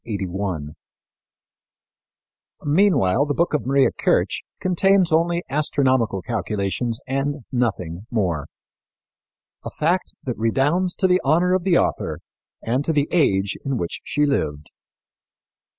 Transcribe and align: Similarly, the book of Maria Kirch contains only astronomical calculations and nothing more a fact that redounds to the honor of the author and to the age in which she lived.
Similarly, 0.03 0.73
the 2.63 3.33
book 3.37 3.53
of 3.53 3.67
Maria 3.67 3.91
Kirch 3.91 4.41
contains 4.59 5.11
only 5.11 5.43
astronomical 5.47 6.23
calculations 6.23 6.99
and 7.05 7.43
nothing 7.51 8.07
more 8.09 8.47
a 9.63 9.69
fact 9.69 10.15
that 10.23 10.39
redounds 10.39 10.95
to 10.95 11.07
the 11.07 11.21
honor 11.23 11.53
of 11.53 11.63
the 11.65 11.77
author 11.77 12.17
and 12.63 12.83
to 12.83 12.91
the 12.93 13.09
age 13.11 13.55
in 13.63 13.77
which 13.77 14.01
she 14.03 14.25
lived. 14.25 14.69